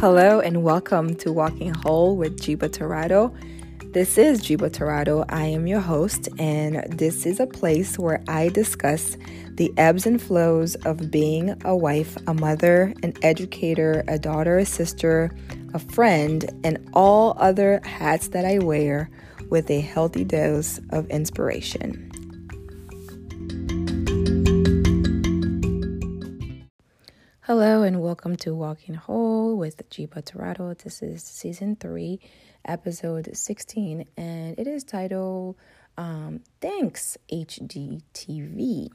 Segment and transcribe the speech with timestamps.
[0.00, 3.34] Hello and welcome to Walking Whole with Jiba Torado.
[3.92, 5.26] This is Jiba Torado.
[5.28, 9.18] I am your host, and this is a place where I discuss
[9.56, 14.64] the ebbs and flows of being a wife, a mother, an educator, a daughter, a
[14.64, 15.30] sister,
[15.74, 19.10] a friend, and all other hats that I wear
[19.50, 22.09] with a healthy dose of inspiration.
[27.50, 30.72] Hello and welcome to Walking Whole with Jiba Torado.
[30.72, 32.20] This is season three,
[32.64, 35.56] episode 16, and it is titled
[35.98, 38.92] um, Thanks HGTV.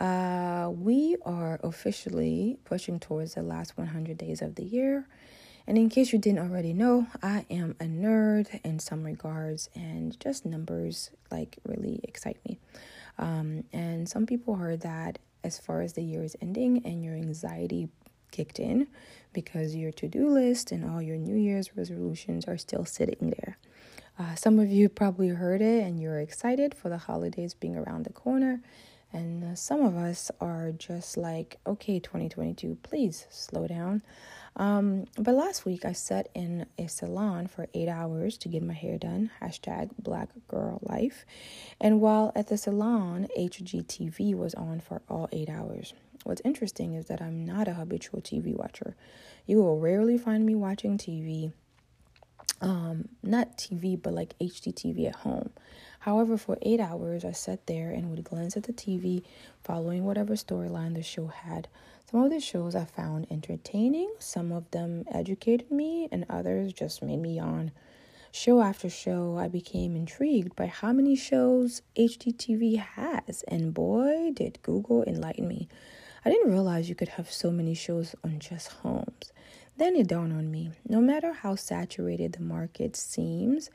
[0.00, 5.06] Uh, we are officially pushing towards the last 100 days of the year.
[5.68, 10.18] And in case you didn't already know, I am a nerd in some regards, and
[10.18, 12.58] just numbers like really excite me.
[13.16, 17.14] Um, and some people heard that as far as the year is ending and your
[17.14, 17.88] anxiety
[18.30, 18.86] kicked in
[19.32, 23.58] because your to do list and all your New Year's resolutions are still sitting there.
[24.18, 28.04] Uh, some of you probably heard it and you're excited for the holidays being around
[28.04, 28.60] the corner.
[29.12, 34.02] And uh, some of us are just like, okay, 2022, please slow down.
[34.56, 38.74] Um, but last week I sat in a salon for eight hours to get my
[38.74, 39.30] hair done.
[39.40, 41.24] Hashtag Black Girl Life.
[41.80, 45.94] And while at the salon, HGTV was on for all eight hours.
[46.24, 48.94] What's interesting is that I'm not a habitual TV watcher.
[49.46, 51.52] You will rarely find me watching TV.
[52.62, 55.50] Um, not TV, but like HGTV at home.
[55.98, 59.24] However, for eight hours, I sat there and would glance at the TV,
[59.62, 61.68] following whatever storyline the show had.
[62.10, 67.02] Some of the shows I found entertaining, some of them educated me, and others just
[67.02, 67.72] made me yawn.
[68.30, 74.58] Show after show, I became intrigued by how many shows HGTV has, and boy, did
[74.62, 75.68] Google enlighten me.
[76.24, 79.32] I didn't realize you could have so many shows on just homes.
[79.76, 83.70] Then it dawned on me no matter how saturated the market seems,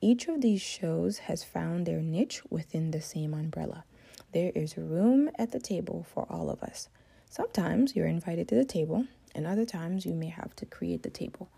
[0.00, 3.84] each of these shows has found their niche within the same umbrella.
[4.32, 6.88] There is room at the table for all of us.
[7.28, 11.10] Sometimes you're invited to the table, and other times you may have to create the
[11.10, 11.48] table.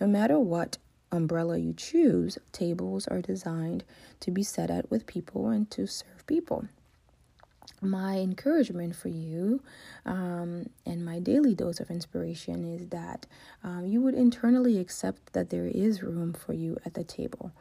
[0.00, 0.78] No matter what
[1.12, 3.84] umbrella you choose, tables are designed
[4.20, 6.66] to be set at with people and to serve people.
[7.80, 9.62] My encouragement for you
[10.04, 13.26] um, and my daily dose of inspiration is that
[13.64, 17.52] um, you would internally accept that there is room for you at the table.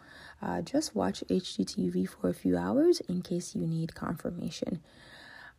[0.42, 4.82] Uh, just watch HGTV for a few hours in case you need confirmation.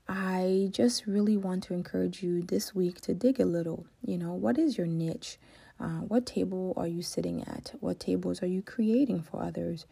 [0.09, 3.87] I just really want to encourage you this week to dig a little.
[4.05, 5.39] You know, what is your niche?
[5.79, 7.73] Uh, what table are you sitting at?
[7.81, 9.87] What tables are you creating for others?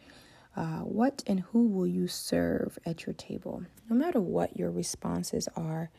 [0.55, 3.63] Uh, what and who will you serve at your table?
[3.89, 5.89] No matter what your responses are,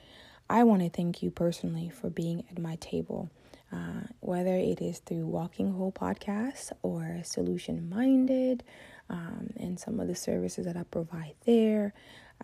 [0.49, 3.31] I want to thank you personally for being at my table.
[3.73, 8.65] Uh, whether it is through Walking Whole podcast or Solution Minded
[9.09, 11.95] um, and some of the services that I provide there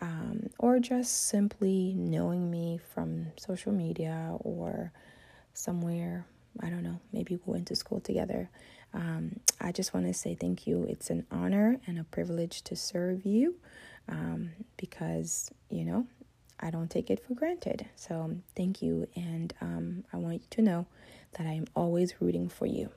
[0.01, 4.93] um, or just simply knowing me from social media or
[5.55, 6.27] somewhere.
[6.61, 8.51] I don't know, maybe we went to school together.
[8.95, 10.87] Um, I just want to say thank you.
[10.89, 13.57] It's an honor and a privilege to serve you
[14.09, 16.07] um, because, you know,
[16.59, 17.87] I don't take it for granted.
[17.97, 19.07] So thank you.
[19.15, 20.87] And um, I want you to know
[21.33, 22.91] that I am always rooting for you.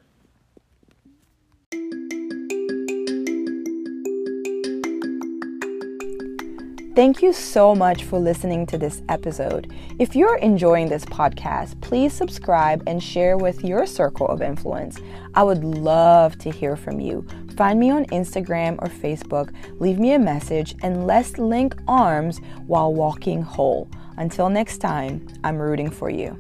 [7.00, 9.74] Thank you so much for listening to this episode.
[10.00, 15.00] If you're enjoying this podcast, please subscribe and share with your circle of influence.
[15.34, 17.26] I would love to hear from you.
[17.56, 22.94] Find me on Instagram or Facebook, leave me a message, and let's link arms while
[22.94, 23.90] walking whole.
[24.18, 26.38] Until next time, I'm rooting for you.